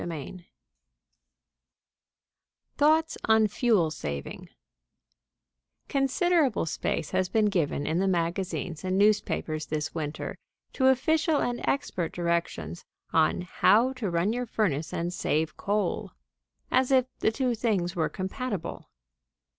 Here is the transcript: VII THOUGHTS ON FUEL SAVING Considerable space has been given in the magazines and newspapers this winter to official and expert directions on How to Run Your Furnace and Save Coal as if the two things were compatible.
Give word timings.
VII 0.03 0.47
THOUGHTS 2.79 3.19
ON 3.25 3.47
FUEL 3.47 3.91
SAVING 3.91 4.49
Considerable 5.89 6.65
space 6.65 7.11
has 7.11 7.29
been 7.29 7.45
given 7.45 7.85
in 7.85 7.99
the 7.99 8.07
magazines 8.07 8.83
and 8.83 8.97
newspapers 8.97 9.67
this 9.67 9.93
winter 9.93 10.39
to 10.73 10.87
official 10.87 11.37
and 11.39 11.61
expert 11.67 12.11
directions 12.13 12.83
on 13.13 13.41
How 13.41 13.93
to 13.97 14.09
Run 14.09 14.33
Your 14.33 14.47
Furnace 14.47 14.91
and 14.91 15.13
Save 15.13 15.55
Coal 15.55 16.13
as 16.71 16.89
if 16.89 17.05
the 17.19 17.31
two 17.31 17.53
things 17.53 17.95
were 17.95 18.09
compatible. 18.09 18.89